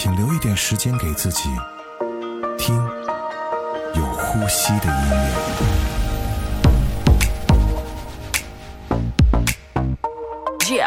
[0.00, 1.50] 请留一点时间给自己，
[2.56, 2.76] 听
[3.96, 4.92] 有呼吸的音
[10.70, 10.86] 乐。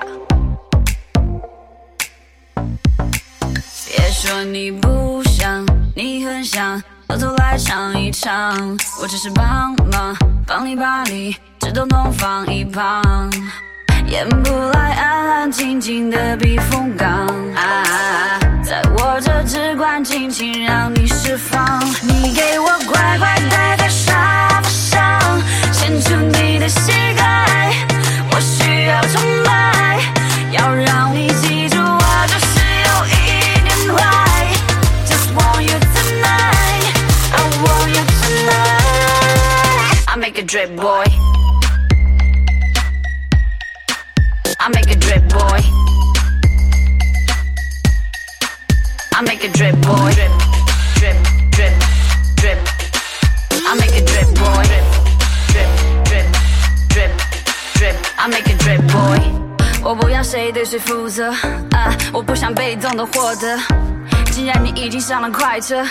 [3.86, 8.80] 别说你不想，你很想，偷偷来尝一尝。
[9.02, 10.16] 我只是帮忙，
[10.48, 13.30] 帮你把理智通通放一旁。
[14.08, 17.28] 演不来安安静静的避风港，
[18.72, 21.82] 在我这只管尽情让你释放。
[22.02, 24.48] 你给我乖乖待在沙
[60.72, 61.30] 谁负责
[61.74, 61.92] 啊！
[62.14, 63.60] 我不想被动的获得。
[64.32, 65.84] 既然你已经上了快车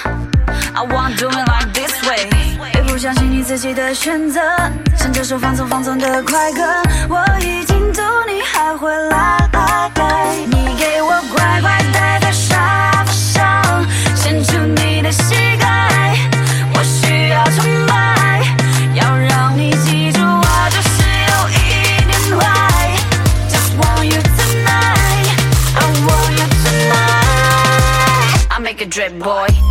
[0.73, 2.31] ，I want do it like this way。
[2.75, 4.41] 也不相信你自己的选择，
[4.97, 6.63] 唱这首放松放松的快歌。
[7.11, 16.17] 我已经读你还会来来来，你给我乖乖待在沙发上，伸出你的膝盖，
[16.73, 17.80] 我需要充
[29.01, 29.70] strip, boy.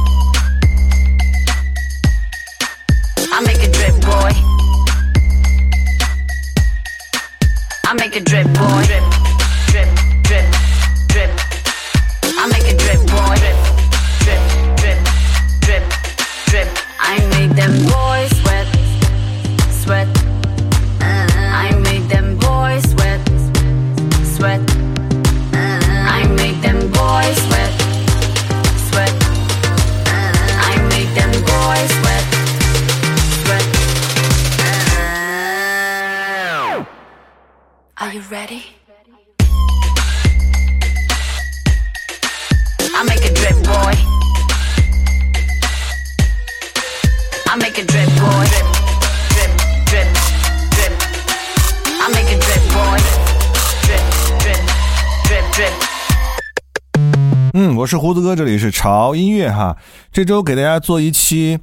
[57.89, 59.75] 是胡子哥，这里是潮音乐哈。
[60.11, 61.57] 这周给大家做一期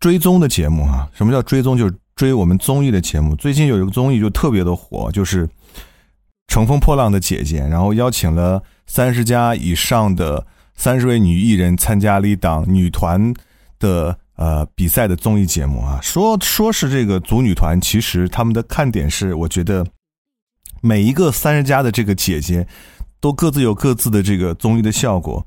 [0.00, 1.08] 追踪的节目哈。
[1.14, 1.78] 什么叫追踪？
[1.78, 3.36] 就是追我们综艺的节目。
[3.36, 5.46] 最近有一个综艺就特别的火，就是
[6.48, 10.44] 《乘风破浪的姐姐》，然后邀请了三十家以上的
[10.74, 13.32] 三十位女艺人参加了一档女团
[13.78, 16.00] 的呃比赛的综艺节目啊。
[16.02, 19.86] 说说是这个组女团，其实他们的看点是，我觉得
[20.82, 22.66] 每一个三十家的这个姐姐。
[23.20, 25.46] 都各自有各自的这个综艺的效果，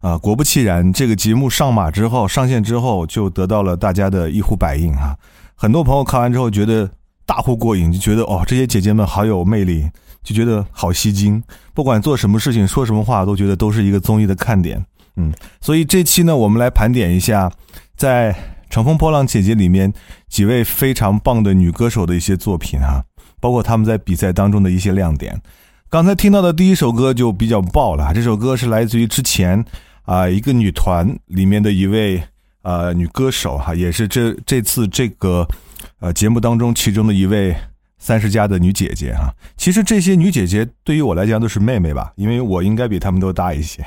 [0.00, 5.16] 啊，果不其然，这个节目上马之后上线之后，就得到了大家的一呼百应啊！
[5.54, 6.90] 很多朋友看完之后觉得
[7.24, 9.88] 大呼过瘾，就觉得哦，这些姐姐们好有魅力，
[10.22, 11.42] 就觉得好吸睛，
[11.72, 14.84] 不管做什么事情、说什么话，都觉得都是一个综艺的看点。
[15.16, 17.50] 嗯，所以这期呢，我们来盘点一下
[17.96, 18.32] 在
[18.68, 19.90] 《乘风破浪姐姐》里面
[20.28, 23.02] 几位非常棒的女歌手的一些作品哈，
[23.40, 25.40] 包括他们在比赛当中的一些亮点。
[25.94, 29.64] 刚才听到的第一首歌就比较爆了，这首歌是来自于之前
[30.02, 32.20] 啊一个女团里面的一位
[32.62, 35.46] 呃女歌手哈，也是这这次这个
[36.00, 37.54] 呃节目当中其中的一位
[37.96, 39.32] 三十加的女姐姐哈。
[39.56, 43.80] 其实这些女姐姐对于我来讲都是妹妹吧，因为我应该比她们都大一些，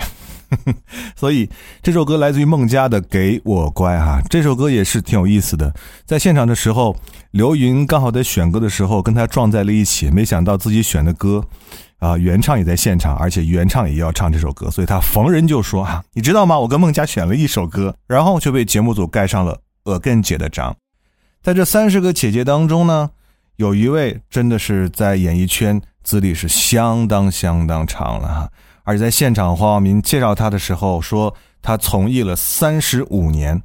[1.13, 1.49] 所以
[1.83, 4.21] 这首歌来自于孟佳的《给我乖》哈。
[4.29, 5.75] 这首歌也是挺有意思的，
[6.05, 6.95] 在现场的时候，
[7.31, 11.43] 刘云刚好在选歌的时候跟她撞在了一起，没想到自己选的歌。
[11.99, 16.59] 啊，原唱也在现场，而且原唱也要唱这首歌，所以他逢人就说啊，你知道吗？
[16.59, 20.75] 我跟孟佳选了一首歌，然后就被节目组盖上了恶根姐的章。
[21.41, 23.09] 在这三十个姐姐当中呢，
[23.55, 28.51] 有一位真的是在演艺圈资历是相当相当长了哈，
[28.83, 33.61] 而且在现场，黄晓明介绍他的时候说，他从艺了三十五年。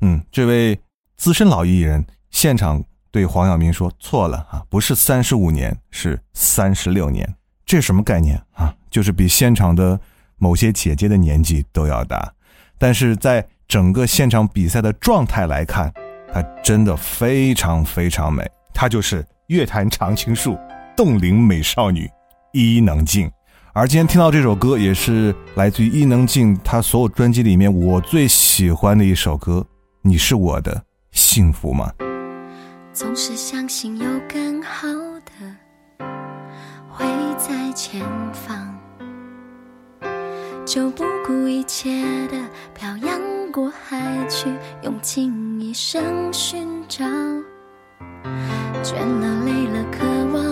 [0.00, 0.78] 嗯，这位
[1.16, 7.34] 资深老艺人现场对黄晓明说：“错了啊，不是三十五年，是三十六年。
[7.66, 8.74] 这什么概念啊？
[8.90, 9.98] 就是比现场的
[10.36, 12.32] 某些姐姐的年纪都要大。
[12.78, 15.92] 但是在整个现场比赛的状态来看，
[16.32, 18.44] 她真的非常非常美。
[18.74, 20.58] 她就是乐坛常青树，
[20.96, 22.10] 冻龄美少女
[22.52, 23.30] 伊能静。
[23.72, 29.66] 而今天听到这首歌，也是来自于伊能静她所有专辑里面我最喜欢的一首歌。
[30.02, 31.90] 你是我的幸福吗？
[32.92, 34.86] 总是相信有更好
[37.74, 38.00] 前
[38.32, 38.72] 方，
[40.64, 41.90] 就不顾一切
[42.28, 42.36] 的
[42.72, 44.48] 漂洋过海去，
[44.82, 47.04] 用尽一生寻找。
[48.84, 50.43] 倦了累了，渴望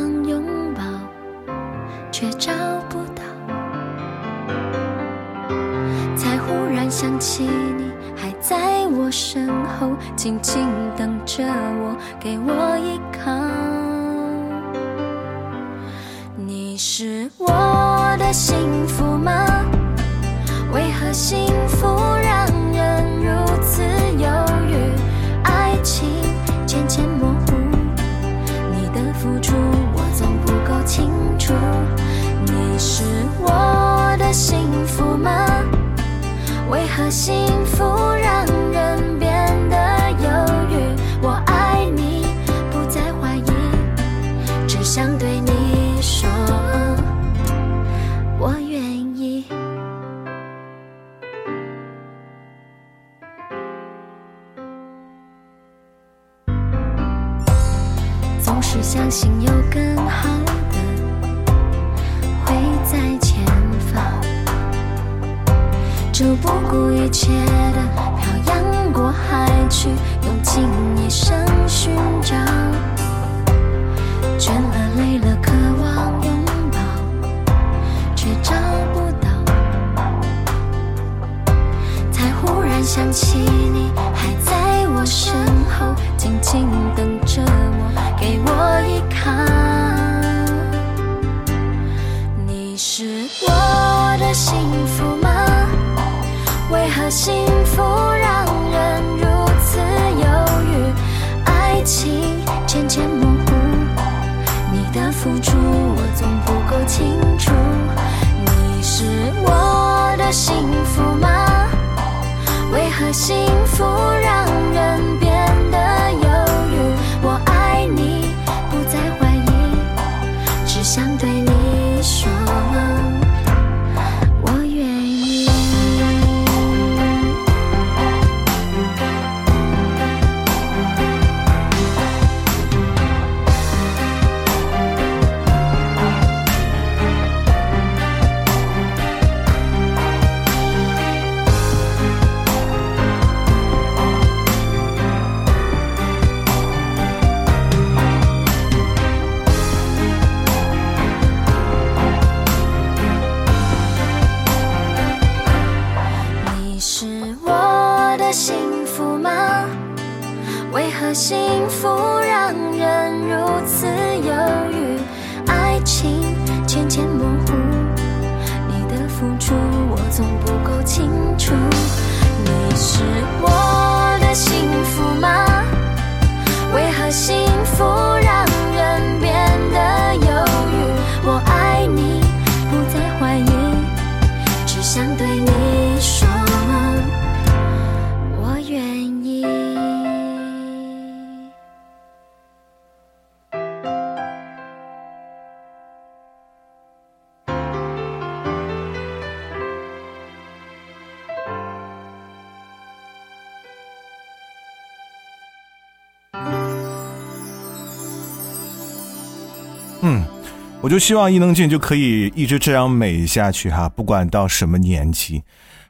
[210.83, 215.41] 我就希望伊能静就可以一直这样美下去哈，不管到什么年纪。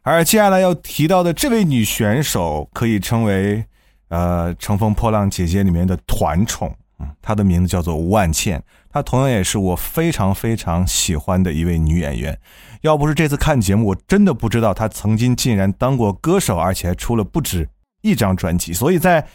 [0.02, 3.64] 而接下来要提到的这位女选手，可以称为
[4.08, 12.38] 呃《乘风破浪姐姐》里面的团宠，嗯，她的名字叫做吴万茜，她同样也是我非常非常喜欢的一位女演员。
[12.82, 17.66] 要不是这次看节目，我真的不知道她曾经竟然当过歌手，而且还出了不止
[18.02, 18.74] 一张专辑。
[18.74, 19.26] 所以在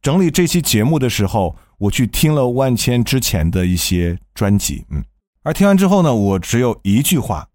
[0.00, 5.04] 整理这期节目的时候，我去听了万茜之前的一些专辑，嗯，
[5.42, 7.48] 而听完之后呢，我只有一句话，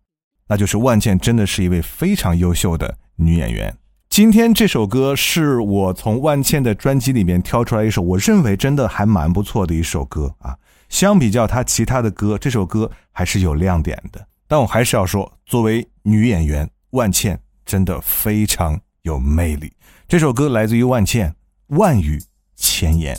[0.47, 3.75] 那就是万茜真的是一位非常优秀的女演员。
[4.09, 10.57] 今天这首歌是我从万茜的专辑里面挑出来一首，我认为真的还蛮不错的一首歌啊。
[10.89, 14.27] 相比较她其他的歌，这首歌还是有亮点的。
[14.47, 19.71] 但我还是要说，作为女演员，万茜真的非常有魅力。
[20.07, 21.29] 这首歌来自于万茜，
[21.77, 22.19] 《万语
[22.55, 23.15] 千言》。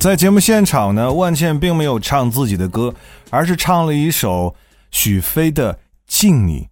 [0.00, 2.94] 在节目现场呢，万茜并没有唱自己的歌，
[3.28, 4.56] 而是唱了一首
[4.90, 5.74] 许飞的
[6.06, 6.62] 《敬你》。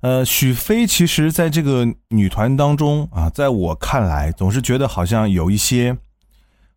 [0.00, 5.98] 呃，许飞其实在这个女团当中啊，在我看来，总是觉得好像有一些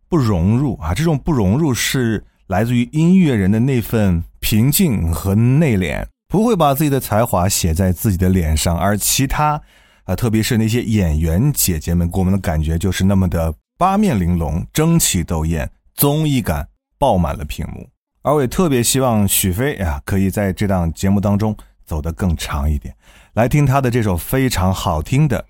[0.10, 0.94] 不融入啊。
[0.94, 6.06] 这种不融入是来自于音乐人的那份平静和内敛。
[6.28, 9.62] 不会把自己的才华写在自己的脸上，而其他，
[10.04, 16.68] 啊，特别是那些演员姐姐们给我们的感觉就是那么的八面玲珑、争奇斗艳，综艺感
[17.00, 17.90] 爆满了屏幕。
[18.22, 22.96] 而我也特别希望许飞呀，可以在这档节目当中走得更长一点，
[23.34, 25.40] 来听他的这首非常好听的《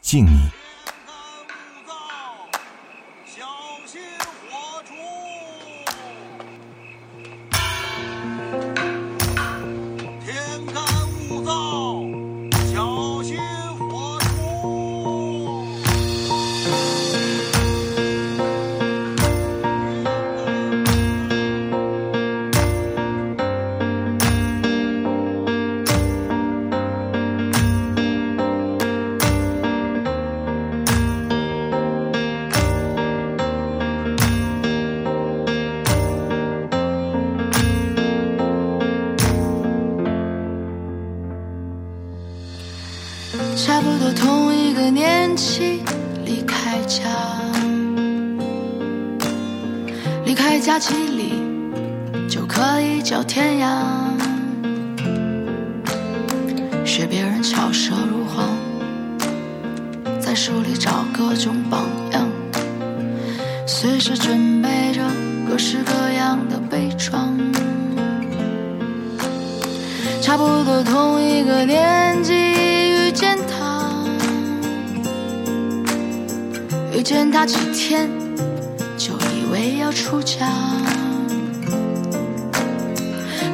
[0.00, 0.30] 敬你》。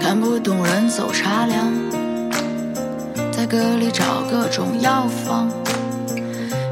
[0.08, 1.66] 看不懂人走茶凉，
[3.32, 5.50] 在歌里找各种药方，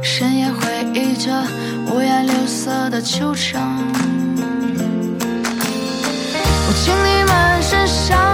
[0.00, 1.42] 深夜回忆着
[1.90, 3.76] 五颜六色的秋场。
[5.18, 8.33] 我请你满身伤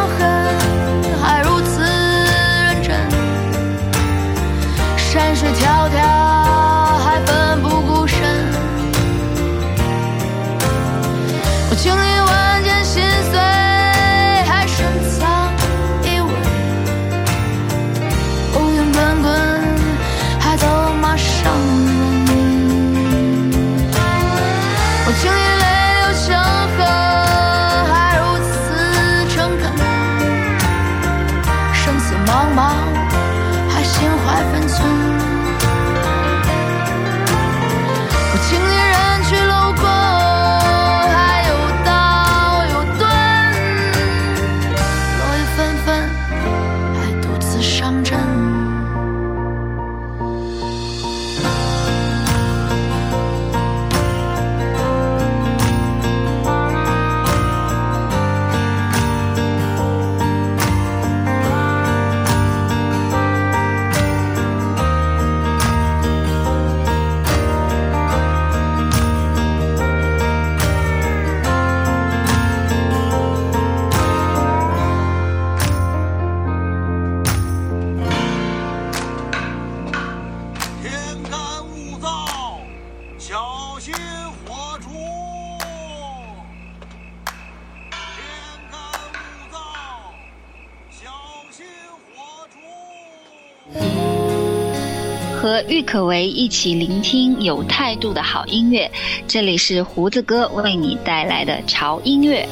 [95.91, 98.89] 可为一起聆听有态度的好音乐，
[99.27, 102.49] 这里是胡子哥为你带来的潮音乐。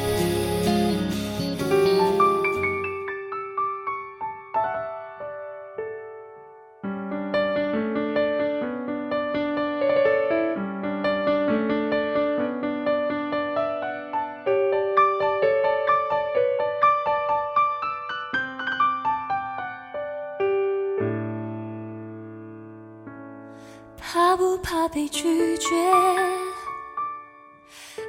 [24.00, 25.68] 怕不怕被拒绝？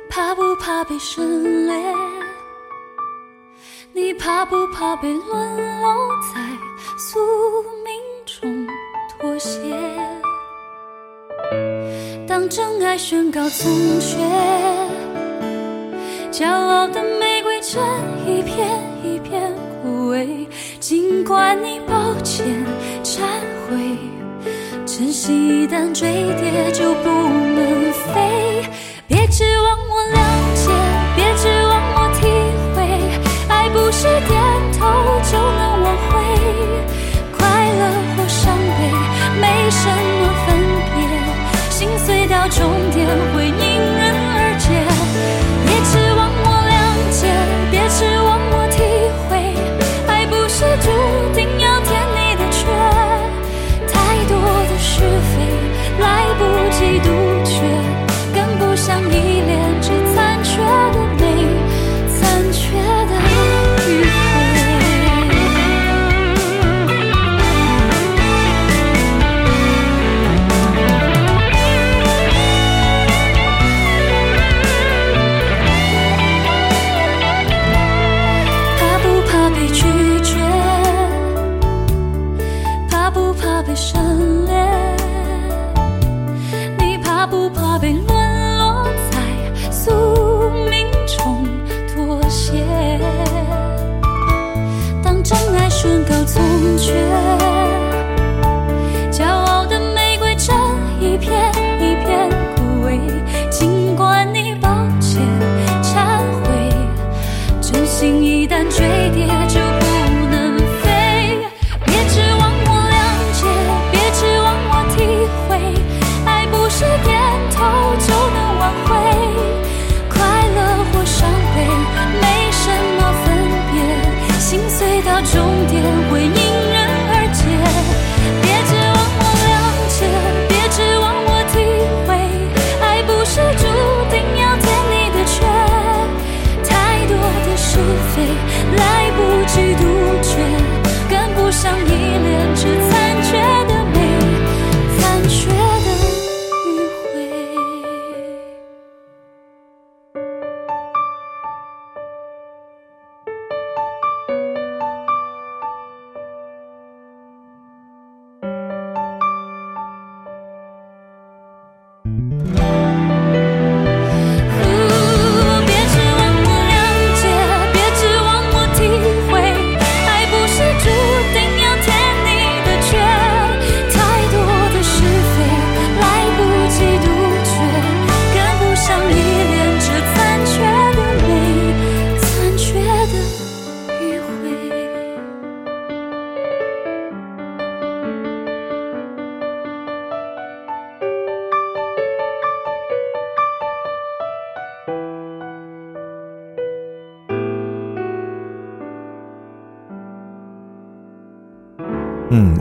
[0.10, 1.75] 怕不怕被省略？
[3.93, 6.39] 你怕不怕被沦落在
[6.97, 7.19] 宿
[7.84, 7.93] 命
[8.25, 8.67] 中
[9.10, 9.60] 妥协？
[12.28, 13.67] 当真爱宣告残
[13.99, 14.17] 缺，
[16.32, 17.82] 骄傲的玫瑰正
[18.28, 18.67] 一片
[19.04, 20.47] 一片枯萎。
[20.80, 22.45] 尽管你抱歉
[23.04, 23.19] 忏
[23.67, 24.08] 悔。
[24.99, 28.69] 珍惜一旦坠跌就不能飞，
[29.07, 30.19] 别指望我谅
[30.53, 30.69] 解，
[31.15, 32.27] 别指望我体
[32.75, 32.83] 会，
[33.47, 34.35] 爱不是点
[34.77, 34.83] 头
[35.31, 36.19] 就能挽回，
[37.31, 37.39] 快
[37.79, 37.81] 乐
[38.17, 38.91] 或伤悲
[39.39, 39.88] 没什
[40.19, 40.47] 么分
[40.91, 40.99] 别，
[41.69, 42.88] 心碎到终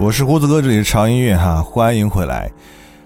[0.08, 2.50] 我是胡子哥，这里是长音乐哈，欢迎回来。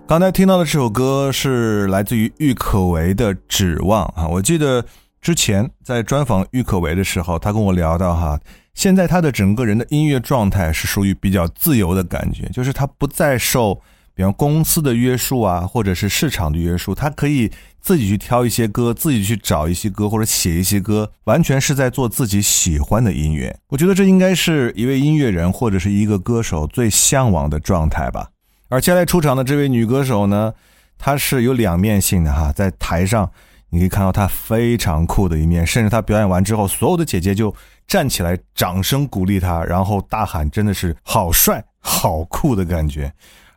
[0.07, 4.25] 刚才听到的这首歌是来自于郁可唯的《指望》啊。
[4.29, 4.85] 我记得
[5.21, 8.39] 之前在专访郁可唯的时候，他跟我聊到哈，
[8.75, 13.81] 现在他的整个人的音乐状态是属于比较自由的感觉，就是他不再受
[14.15, 23.59] 比方公司的约束啊，或者是市场的约束，他可以自己去挑一些歌，自己去找一些歌或者写一些歌，完全是在做自己喜欢的音乐。
[23.69, 28.29] 我觉得这应该是一位音乐人或者是一个歌手最向往的状态吧。
[28.69, 30.53] 而接下来出场的这位女歌手呢，
[30.99, 33.31] 她是有两面性的哈，在台上
[33.71, 37.55] 你可以看到她非常酷的一面，甚至她表演完之后，所有的姐姐就
[37.87, 43.13] 站起来掌声鼓励她，然后大喊真的是好帅、好酷的感觉。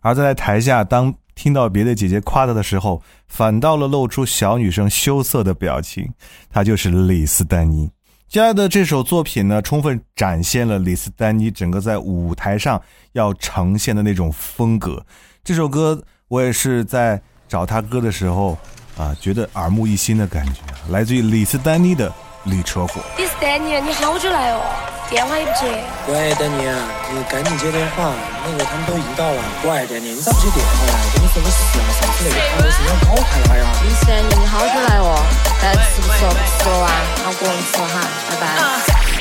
[0.05, 6.07] 而在台下，当听到别的姐姐夸她的时候，反倒了露出小女生羞涩的表情。
[6.51, 7.89] 她就是李斯丹妮。
[8.27, 12.79] 接下来的这首作品呢，充分展现了李斯丹妮整个在舞台上
[13.13, 15.03] 要呈现的那种风格。
[15.43, 18.55] 这首歌我也是在找她歌的时候
[18.95, 22.07] 啊，觉得耳目一新的感觉，来自于李斯丹妮的
[22.43, 23.01] 《李车祸》。
[23.17, 24.61] 李斯丹妮，你好久来哦，
[25.09, 25.65] 电话也不接。
[26.07, 26.65] 喂，丹妮，
[27.13, 28.11] 你赶紧接电话，
[28.45, 29.41] 那个他们都已经到了。
[29.63, 30.93] 喂，丹尼，你咋不接电话呀？
[31.13, 33.63] 跟你说个事啊，上次那个卡路士要搞开了呀。
[33.83, 35.21] 李斯丹妮，你好久来哦，
[35.61, 36.29] 来吃不吃哦？
[36.33, 36.89] 不吃了哇？
[37.23, 37.95] 那我过来吃哈，
[38.29, 38.43] 拜拜。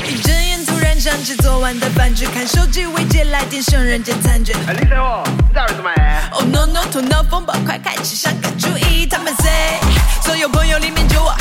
[0.07, 4.55] 一睁眼突然想起昨晚的饭局，看手机未接来电，剩人间残卷。
[4.67, 5.91] 哎，李三哦，你在儿子嘛
[6.31, 9.05] ？Oh no no，头脑风暴，快开启上个主意。
[9.05, 9.79] 他们 say，
[10.23, 11.33] 所有朋友里面就我，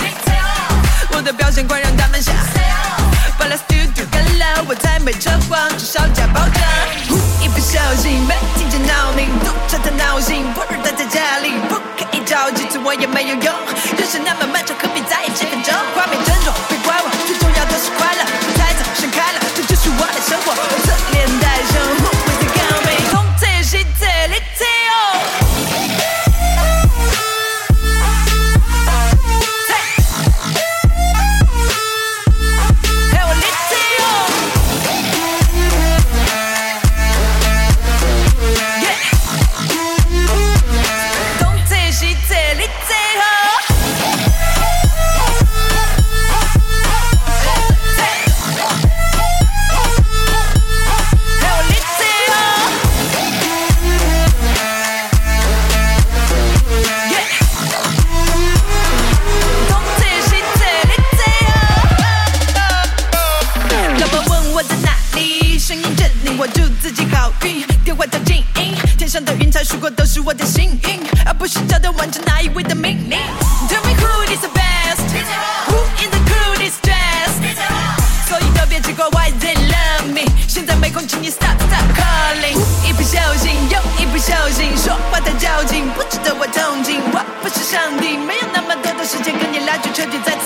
[1.14, 2.34] 我的表现快让他们想。
[3.38, 6.60] 把 Let's do do 干了，我才没扯谎，至少加保障。
[7.40, 13.46] 一不小心被听见闹铃，都吵得闹心，不如待在家里，不可以着急，催我也没有用。
[13.96, 15.72] 人生那么漫长，何必在意几分钟？
[15.94, 18.22] 画面郑重，别怪我，最重要的是快乐。
[18.42, 20.50] 不猜测，想开了，这就是我的生活。
[69.74, 73.18] 上的云彩数过都是我的幸运，而不是照单完成哪一位的命令。
[73.68, 75.02] Tell me who is the best,
[75.68, 77.42] who in the crew is stressed，
[78.28, 80.22] 所以都别奇怪 why they love me。
[80.48, 82.58] 现在没空，请你 stop stop calling。
[82.86, 87.00] 一不小心又一不小心，说话太矫情，不值得我同情。
[87.12, 90.36] 我不是上帝，没有那么多的时间跟你拉锯彻底，再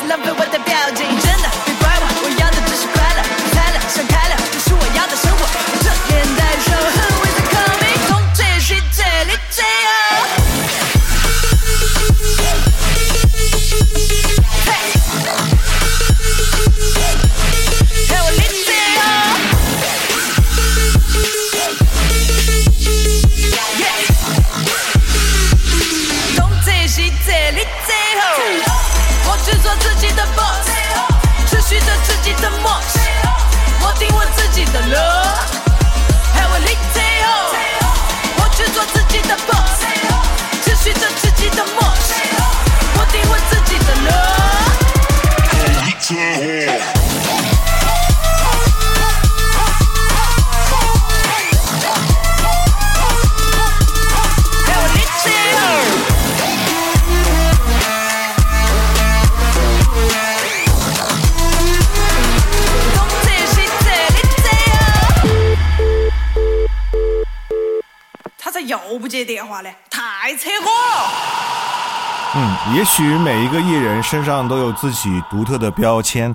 [72.74, 76.34] 也许每一个艺人身上都有自己独特的标签，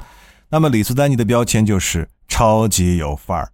[0.50, 3.50] 那么李斯丹妮的标签就是超级有范儿。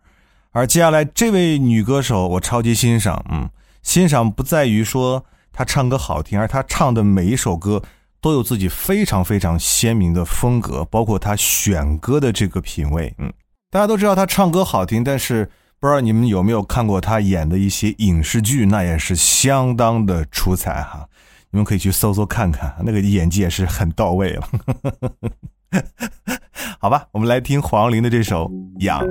[0.51, 3.49] 而接下来这位女歌手，我超级欣赏，嗯，
[3.83, 7.81] 欣赏不在于说她唱歌好听，而她唱的每一首歌
[8.21, 13.31] 都有自己非常非常鲜明的风格，包括她选歌的这个品味，嗯，
[13.69, 15.49] 大家都知道她唱歌好听，但是。
[15.81, 21.07] 不知道你们有没有看过他演的一些影视剧，那也是相当的出彩哈。
[21.51, 24.47] 你们可以去搜搜看看，那个演技也是很到位了。
[26.79, 28.47] 好吧，我们来听黄龄的这首
[28.79, 29.01] 《痒》。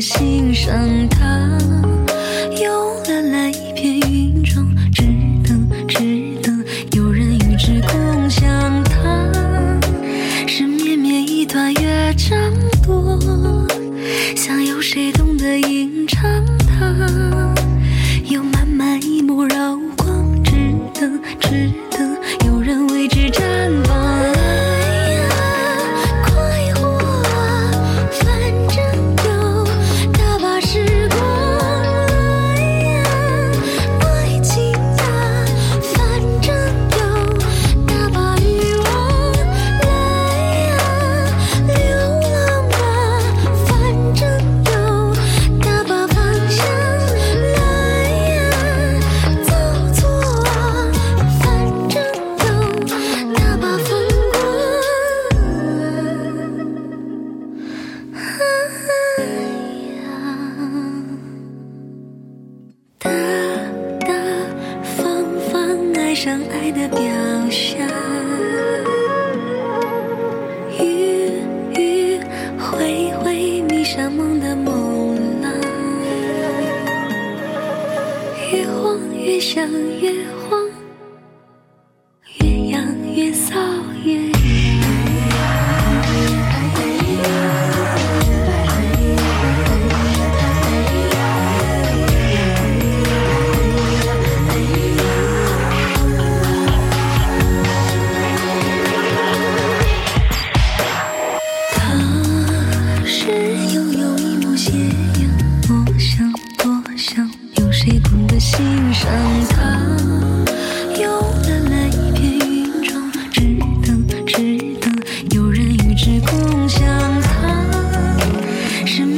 [0.00, 1.58] 欣赏它，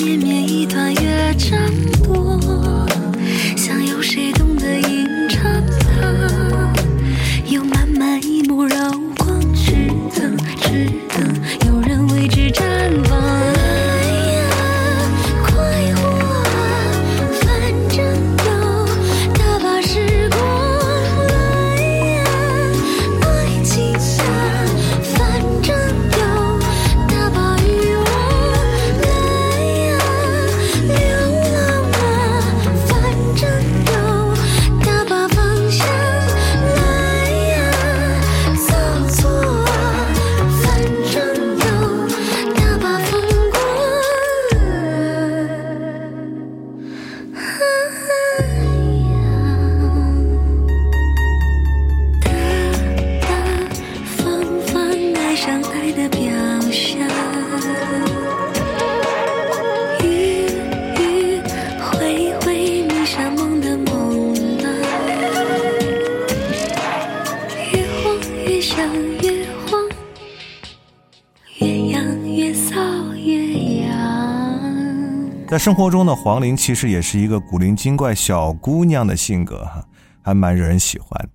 [0.04, 1.56] 绵绵一段乐章
[2.02, 2.21] 多
[75.52, 79.84] 在生活中呢黄龄其实也是一个古灵精怪小姑娘的性格哈，
[80.22, 81.28] 还蛮惹人喜欢的。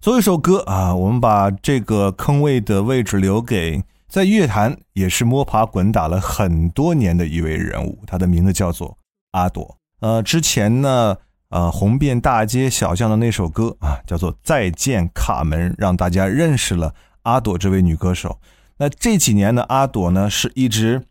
[0.00, 8.96] 作为一首歌啊，我们把这个坑位的位置留给在乐坛也是摸爬滚打了很多年的一位人物，他的名字叫做
[9.32, 9.76] 阿朵。
[9.98, 11.16] 呃，之前呢，
[11.48, 18.38] 呃，红遍大街小巷的那首歌啊，叫做《再见卡门》，让大家认识了阿朵这位女歌手。
[18.78, 21.02] 那这几年呢，阿朵呢是一直。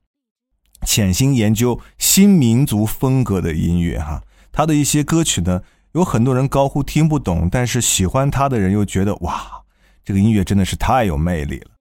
[0.85, 4.21] 潜心研究新民族风格的音乐，哈，
[4.51, 9.63] 他的一些歌曲呢，有很多人高呼听不懂，但是喜欢他的人又觉得哇，
[10.03, 11.71] 这个音乐真的是太有魅力了。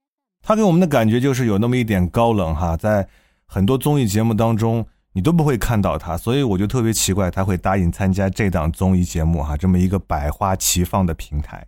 [0.42, 3.06] 他给我们的感觉就是有那么一点高冷，哈，在
[3.46, 11.66] 很多综艺节目当中你都不会看到他，所以我就特别奇怪他会答应参加这档综艺节目哈，这么一个百花齐放的平台，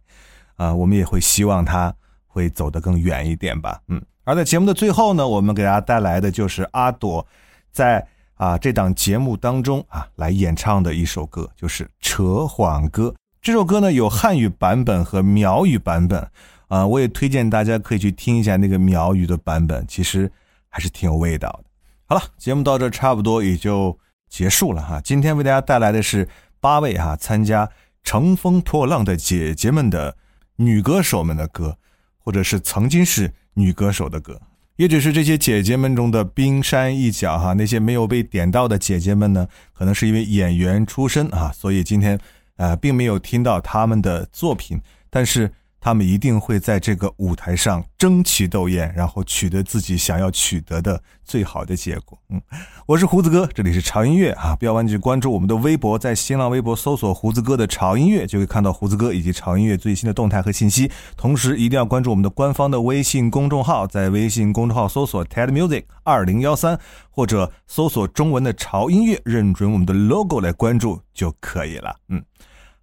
[0.57, 1.95] 啊，我们也会希望他
[2.27, 4.03] 会走得更远一点吧，嗯。
[4.27, 7.25] 而在节目的最后呢，我们给大家带来的就是阿朵
[7.71, 13.09] 在啊这档节目当中啊来演唱的一首歌，就是《扯谎歌》。
[13.41, 16.29] 这首歌呢有汉语版本和苗语版本，
[16.67, 20.29] 啊，我也推荐大家可以去听一下那个苗语的版本，其实
[20.69, 21.71] 还是挺有味道的。
[22.07, 23.97] 好了，节目到这差不多也就
[24.29, 25.01] 结束了哈。
[25.01, 26.29] 今天为大家带来的是
[26.61, 27.65] 八位哈参加
[28.03, 30.17] 《乘风破浪的姐姐们》的
[30.57, 31.79] 女歌手们的歌，
[32.27, 33.33] 或者是曾经是。
[33.59, 34.39] 女歌手的歌，
[34.77, 37.55] 也只是这些姐姐们中的冰山一角哈。
[37.55, 42.21] 那些没有被点到的姐姐们呢，可能是因为演员出身啊，所以今天，
[42.57, 45.51] 呃，并没有听到他们的作品，但是。
[45.87, 52.19] 他们一定会在这个舞台上争奇斗艳，然后取得自己想要取得的最好的结果。
[52.29, 52.43] 嗯，
[52.87, 60.91] 我是胡子哥，这里是潮音乐啊，不要忘记关注我们的微博，在新浪微博搜索“胡子哥的潮音乐”，就会看到胡子哥以及潮音乐最新的动态和信息。
[61.17, 66.77] 同时，一定要关注我们的官方的微信公众号，在微信公众号搜索 “TED Music 二零幺三”
[67.11, 71.95] 或者搜索中文的潮音乐，认准我们的 logo 来关注就可以了。
[72.09, 72.21] 嗯。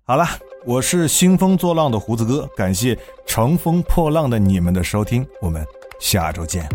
[0.05, 0.25] 好了，
[0.65, 5.65] 我是兴风作浪的胡子哥，感谢乘风破浪的你们的收听，我们
[5.97, 6.67] 下周见。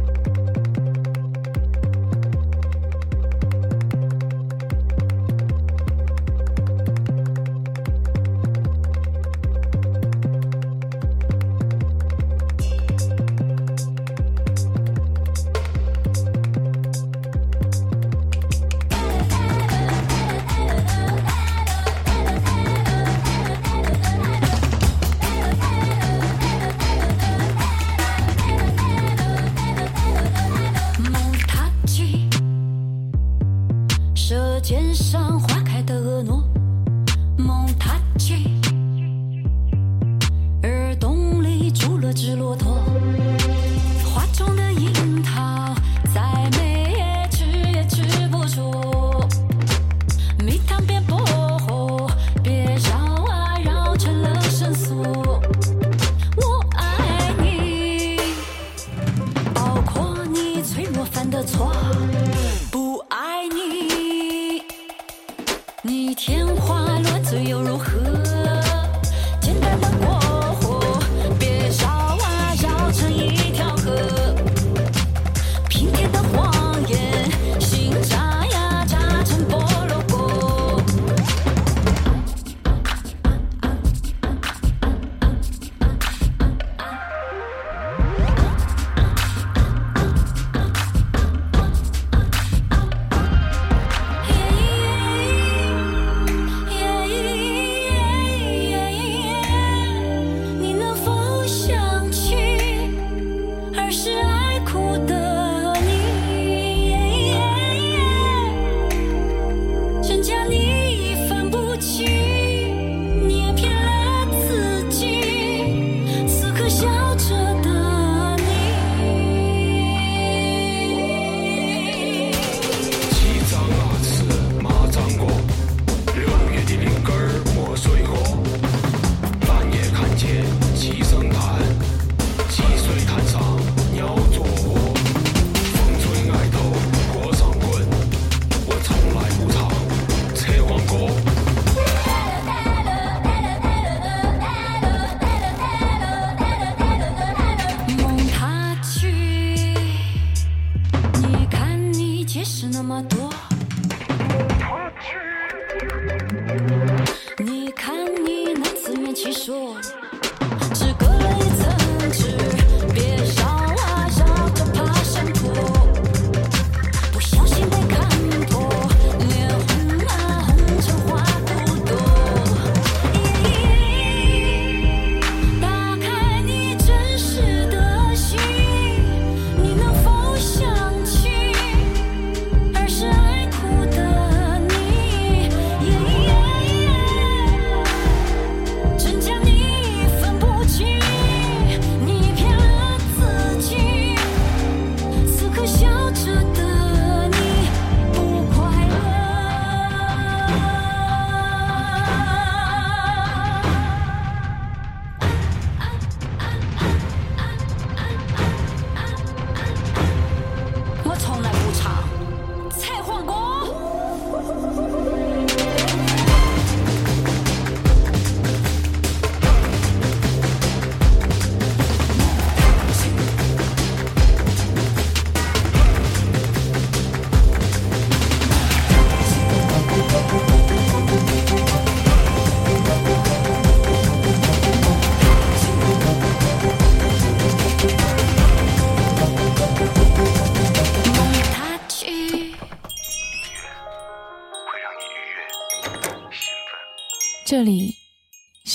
[152.39, 153.28] 别是那么多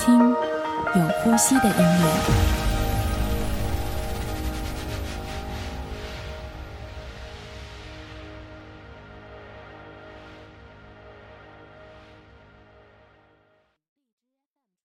[0.00, 0.18] 听
[0.94, 2.59] 有呼吸的音乐。